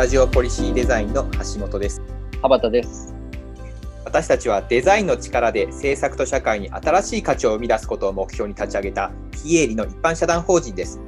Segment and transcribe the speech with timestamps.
[0.00, 2.00] タジオポリシーデザインの橋本です。
[2.40, 3.14] 羽端です。
[4.02, 9.12] 私たちはデザインの力で制作と社会に新しい価値を生み出すことを目標に立ち上げた
[9.44, 11.02] 非営利の一般社団法人です。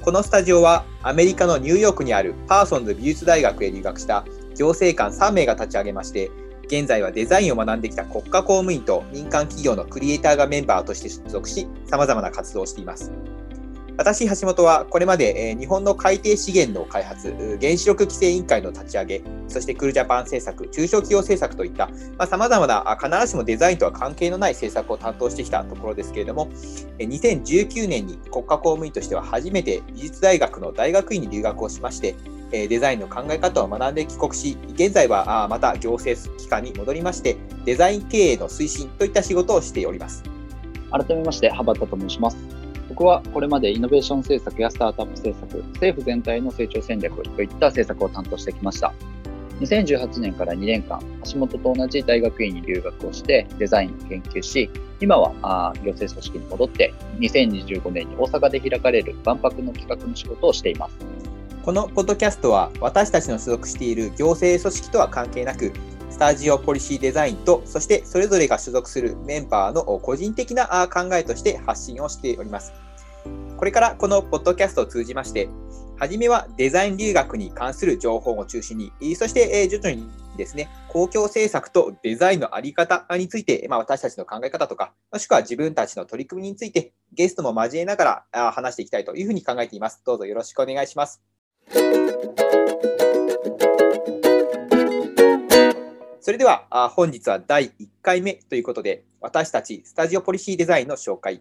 [0.00, 4.24] このスタジオはアメリカのニューヨークにあるパーソンズ美術大学へ留学した
[4.56, 6.28] 行政官3名が立ち上げまして
[6.66, 13.12] 現在はデザインを学んできた国家公務員と民間企業のクリエイターがメンバーとして所属し様々な活動をしています
[13.98, 21.90] 私、橋本はこれまで、日本の海底資源の開発、原子力規制委員会の立ち上げ、そしてクールジャパン政策、中小企業政策といった
[22.26, 26.48] さまざ、まな必ずしもデザインとは関係のない政策を担当してきたところですけれども、
[26.98, 32.14] 2019年に国家公務員としては初めて美術大学の大学院に留学をしまして、
[32.50, 40.22] デザインの考え方を学んで帰国し、現在はまた行政機関に戻りまして、デザイン経営の推進といった仕事をしております。
[40.90, 42.61] 改めまして、羽端と申します。
[43.02, 48.94] 僕はこれまでイノベーション政策やスタートアップ政策、政府全体の成長戦略といった政策を担当してきました。
[49.58, 55.32] 2018年から2年間、橋本と同じ大学院に留学をしてデザインを研究し、今は
[55.82, 60.94] 行政組織に戻って、2025年に大阪で開かれる万博の企画の仕事をしています。
[61.64, 65.72] このポッドキャストは私たちの所属している行政組織とは関係なく、
[66.08, 72.72] スタジオポリシーデザインと、そしてそれぞれが所属するメンバーの個人的な考えとして発信をしております。
[73.62, 75.48] これからこのポッドキャストを通じまして、
[75.96, 90.02] はじめはデザイン留学に関する情報を中心に、そして徐々にですね、公共政策とデザインのあり方について、まあ、私たちの考え方とか、もしくは自分たちの取り組みについて、ゲストも交えながら話していきたいというふうに考えています。
[90.04, 91.22] どうぞよろしくお願いします。
[96.20, 97.70] それでは本日は第1
[98.02, 101.40] 回目ということで、私たちスタジオポリシーデザインの紹介、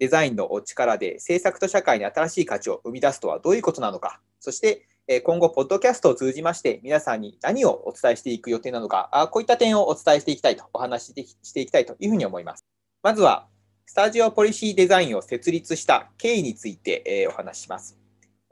[0.00, 4.86] デザインのお力で政策と社会に新しい価値を生み出すとはどういうことなのか、そして
[5.24, 12.64] 今後、ポッドキャストを通じまして皆さんに何をお伝えしていく予定なのか、こういった点をお伝えしていきたいと、お話ししていきたいというふうに思います。
[13.02, 13.46] まずは、
[13.86, 17.99] スタジオポリシーデザインを設立した経緯についてお話しします。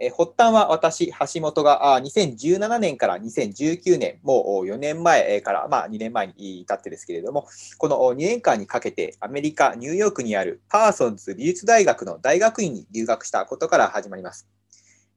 [0.01, 7.49] え発端は私、橋本が2017年から2019年、もう4年前から、まあ、2年前に至ってですけれども、
[7.79, 14.47] この2年間にかけてアメリカ・ニューヨークにあるパーソンズ美術大学の大学院に留学したことから始まります。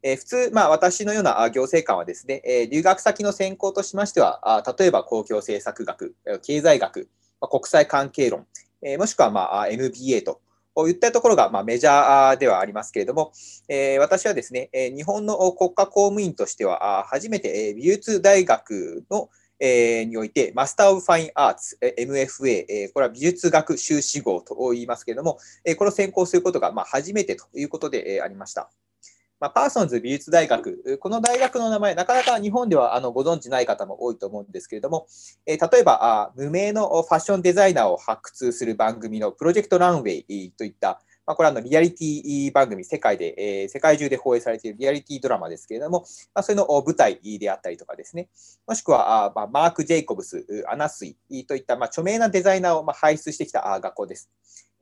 [0.02, 7.08] え普通、まあ、私のような行政官はですね、え留学先の専攻としましては、例えば公共政策学、経済学、
[7.40, 8.48] 国際関係論、
[8.82, 10.42] えもしくは、まあ、MBA と
[10.74, 13.32] こういったところがまあメジャーではありますけれども、
[13.68, 28.72] え私はですね、日本の国家公務員としては初めて美術大学のえにおいて、 Master of Fine Arts、MFA、えこれは美術学修士号と言いますけれども、えこれを専攻することがま初めてということで、ありました。
[29.42, 35.08] まあ、パーソンズ美術大学、この大学の名前、なかなか日本ではあのご存知ない方も多いと思うんですけれども、
[35.48, 46.02] えー、例えばあ、無名のファッションデザイナーを発掘する番組の Project Runway といった、まあ、これはのリアリティ番組、世界で、えー、世界中で放映されているリアリティドラマですけれども、
[46.36, 48.30] まあ、それの舞台であったりとかですね、
[48.68, 51.16] もしくはあ、まあ、マーク・ジェイコブス、アナスイ
[51.48, 54.30] といった、まあ、著名なデザイナーをまあ輩出してきた学校です。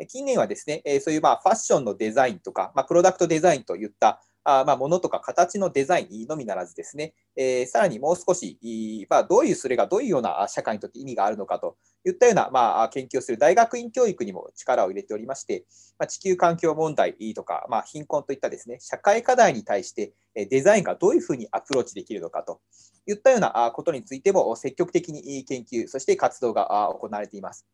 [0.07, 4.21] 近年はですね、そういうまあファッションのデザインとか、まあ、プロダクトデザインといった
[4.57, 15.65] あまあ、ものとか形のデザインのみならずですね、えー、さらにもう少し、まあ、どういうそれがどういうような社会にとって意味があるのかといったような、まあ、研究をする大学院教育にも力を入れておりまして、
[15.97, 22.61] まあ、地球環境問題とか、まあ、貧困といったですね、社会課題に対してデザインがどういうふうにアプローチできるのかと
[23.07, 27.65] いったようなことについても積極的に研究、そして活動が行われています。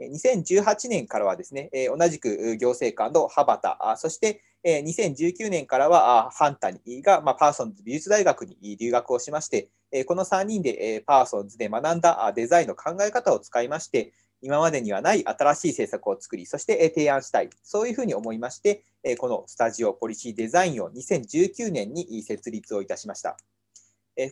[0.00, 9.68] 2018年からはですね、同じく行政官の羽端、そして2019年からはハンタニーがパーソンズ美術大学に留学をしまして、
[10.06, 14.12] この3人でパーソンズで学んだデザインの考え方を使いまして、
[14.42, 18.82] 今までにはない新しい政策を作り、そして提案したい、そういうふうに思いまして、
[19.18, 23.38] この Studio Policy Design を2019年に設立をいたしました。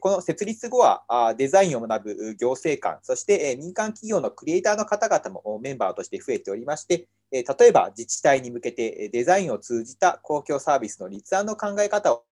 [0.00, 12.24] この設立後はデザインを学ぶ行政官、そして民間企業のクリエイターの方々もメンバーとして増えておりまして、例えば自治体に向けてデザインを通じた公共サービスの立案の考え方を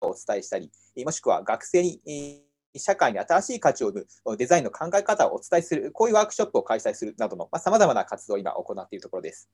[0.00, 0.70] お伝えしたり、
[1.04, 2.42] もしくは学生に
[2.76, 9.48] 社会に新しい価値を生むデザインの考え方をお伝えする、こういうワークショップを開催するなどのさまざ、まな活動を今行っているところです。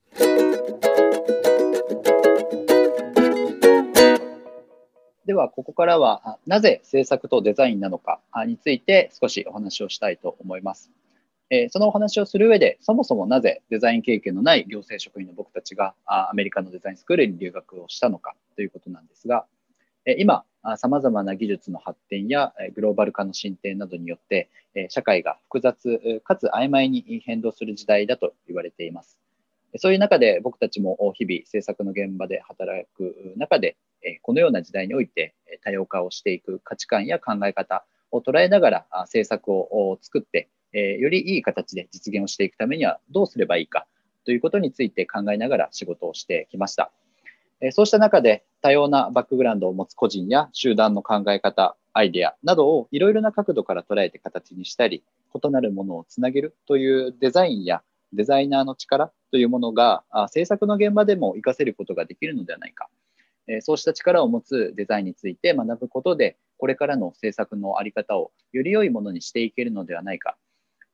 [5.25, 10.91] では、ここからは、なぜ制作とデザインなのかについて少しお話をしたいと思います。
[11.51, 19.45] えそのお話をする上で、そもそもなぜデザイン経験のない行政職員の僕たちがアメリカのデザインスクールに留学をしたのかということなんですが、
[20.05, 20.45] え今、
[20.77, 24.49] さまざまな技術の発展やグローバル化の進展などによって、
[24.89, 29.19] 社会が複雑かつ曖昧に変動する時代だと言われています。
[29.77, 33.75] そういう中で僕たちも日々制作の現場で働く中で、
[34.21, 43.87] このような時代において多様化をしていく価値観や考え方を捉えながら政策を作って、よりいい形で実現をしていくためにはどうすればいいか
[44.25, 46.91] ということについて考えながら仕事をしてきました。
[47.71, 57.83] そうした中で多様なバックグラウンドを持つ個人や集団の考え方、アイデアなどをいろいろな角度から捉えて形にしたり、異なるものをつなげるというデザインや
[58.13, 62.89] デザイナーの力というものが制作の現場でも活かせることができるのではないか。
[63.61, 70.37] そうした力を持つデザインについて学ぶことで、これからの制作の在り方をより良いものにしていけるのではないか。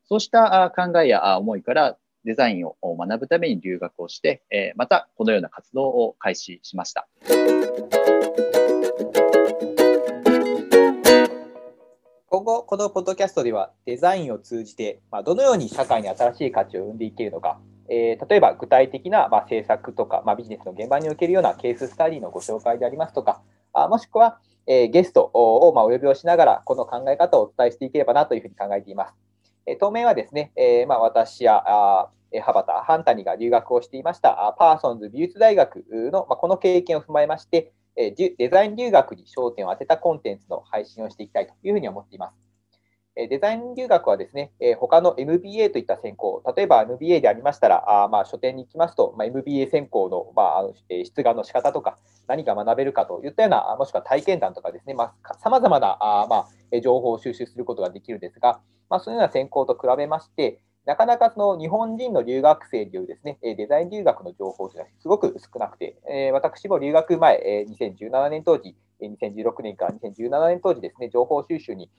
[0.06, 7.08] そうした考えや思いからデザインを学ぶために留学をして、えまたこのような活動を開始しました。
[12.30, 17.60] 今後、このポッドキャストではデザインを通じて、まどのように社会に新しい価値を生んでいけるのか、
[17.90, 23.42] えー、例えば具体的な、ま政策とか、まビジネスの現場におけるようなケーススタディのご紹介でありますとか、
[23.74, 29.14] あもしくは、えゲストを、まお呼びをしながら、この考え方をお伝えしていければなというふうに考えています。
[29.66, 42.47] え当面はですね、えま私やあ羽端ハンタニが留学をしていましたパーソンズ美術大学の、まこの経験を踏まえまして、デザイン留学に焦点を当てたコンテンツの配信をしていきたいというふうに思っています。
[43.30, 51.98] デザイン留学はですね、他の MBA といった専攻、例えば MBA でありましたら、あまあ書店に行きますと、まあ、MBA 専攻の、まあ、出願の仕方とか、
[52.28, 54.96] 何が学べるかといったような、もしくは体験談とかですね、
[55.40, 58.60] さまざ、まなあ、まあ、情報を収集することができるんですが、
[58.90, 65.98] まあ、そのような専攻と比べまして、なかなかその日本人の留学生によるですね、デザイン留学の情報というのはすごく少なくて、
[66.32, 71.90] 私も留学前、2017年当時、2016年から2017年当時ですね、情報収集に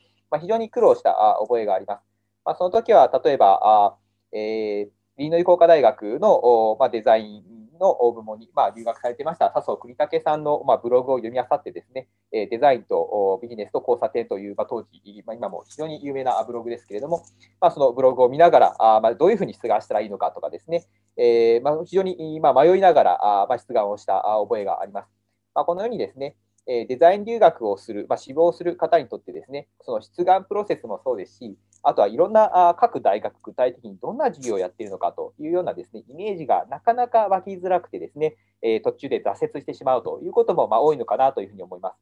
[0.41, 2.03] 非常に苦労した覚えがあります。
[2.45, 3.97] まあ、その時は例えば、
[4.33, 17.25] えー、リーノイ工科大学の、まあ、デザインの部門に、まあ、留学されてました笹生栗武さんの、まあ、ブログを読み漁ってですね、デザインとビジネスと交差点という、まあ、当時、まあ、今も非常に有名なブログですけれども、
[17.61, 20.87] まあ、そのブログを見ながら、あまあ、どういうふうに出願したらいいのかとかですね、
[21.17, 25.09] えーまあ、非常に、まあ、迷いながらあ、まあ、出願をした覚えがあります。
[25.55, 26.37] まあ、このようにですね、
[26.69, 41.97] デザイン留学をする、まあ、志望する方にとってですね、その出願プロセスもそうですし、あとはいろんな各大学、具体的にどんな授業をやっているのかというようなですね、イメージがなかなか湧きづらくてですね、え途中で挫折してしまうということもまあ多いのかなというふうに思います。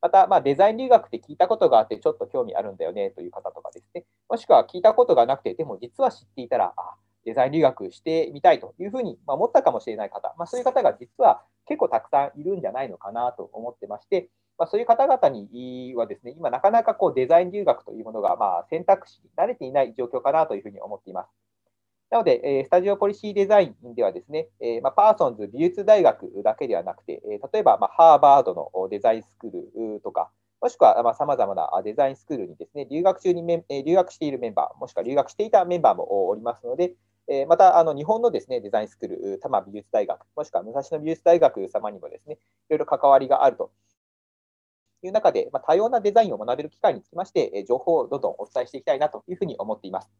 [0.00, 6.94] また、まデザイン留学って聞いたことがあって、ちょっと興味あるんだよねという方とかですね、もしくは聞いたことがなくて、でも実は知っていたら、あ
[7.26, 21.28] デザイン留学してみたいというふうに思ったかもしれない方、まあ、そういう方が実は結構たくさんいるんじゃないのかなと思ってまして、まあ、そういう方々にはですね、今なかなかこうデザイン留学というものがまあ選択肢に慣れていない状況かなというふうに思っています。
[22.10, 30.30] なので、えスタジオポリシーデザインではですね、えま、パーソンズ美術大学だけではなくて、え例えば、まハーバードのデザインスクールとか、
[30.60, 36.94] もしくはさまざ、まなデザインスクールにですね、留学中にメ留学しているメンバー、もしくは留学していたメンバーもおりますので、
[37.28, 42.38] えまたあの日本のですねデザインスクール、多摩美術大学、もしくは武蔵野美術大学様にもですね、い
[42.70, 43.72] ろいろ関わりがあると
[45.02, 50.10] いう中で、まあ、多様なデザインを学べる機会につきまして、え情報をどんどんお伝えしていきたいなというふうに思っています。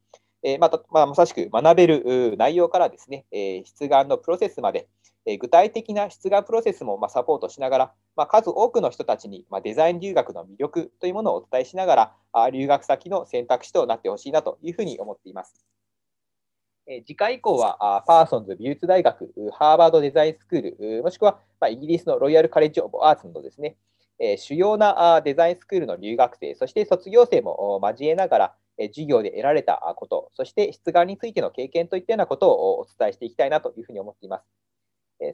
[0.42, 4.88] えまたまあ、まさしく学べる内容からですね、え出願のプロセスまで、
[5.26, 15.75] え具体的な出願プロセスもまサポートしながら、ま、数多くの人たちにまデザイン留学の魅力というものをお伝えしながら、あ留学先の選択肢となってほしいなというふうに思っています。
[17.04, 23.76] 次回以降は、パーソンズ美術大学、ハーバードデザインスクール、もしくはイギリスのロイヤルカレッジ・オブ・アーツのですね、
[24.20, 34.44] え主要なデザインスクールの留学生、そして卒業生も交えながら、授業で得られたこと、そして出願についての経験といったようなことをお伝えしていきたいなというふうに思っています。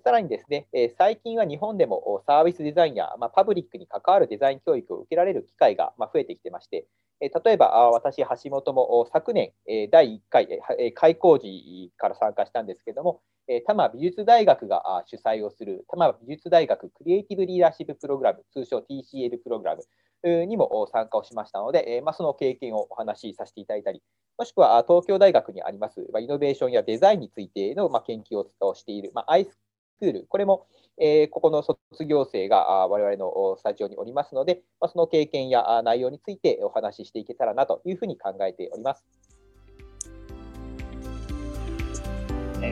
[0.04, 6.86] さらにですね、最近は日本でもサービスデザインや、まパブリックに関わるデザイン教育を受けられる機会が増えてきてまして、
[7.30, 9.52] 例えば私、橋本も昨年、
[9.92, 13.20] 第1回開講時から参加したんですけども、
[13.66, 19.76] 多摩美術大学が主催をする多摩美術大学クリエイティブリーダーシッププログラム、通称 TCL プログラ
[20.24, 24.02] ムにも参加をしましたので、ま、その経験をお話しさせていただいたり、
[24.36, 29.60] もしくは東京大学にありますイノベーションやデザインについての研究をしている、ま、アイス
[30.00, 30.66] クール、これも
[30.98, 39.04] えここの卒業生が我々のスタジオにおりますので、まその経験や内容についてお話ししていけたらなというふうに考えております。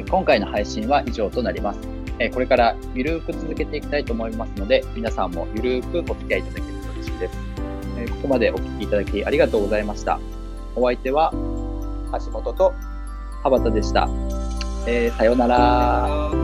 [0.08, 1.80] 今回の配信は以上となります。
[2.32, 7.34] これからゆるく続けていきたいと思いますので、皆さんもゆるくお付き合いいただけると嬉しいです。
[7.98, 10.20] えーここまでお聞きいただきありがとうございました。
[10.76, 12.74] お相手は橋本と
[13.42, 14.08] 羽端でした。
[14.86, 16.04] えーさようなら。
[16.04, 16.39] あー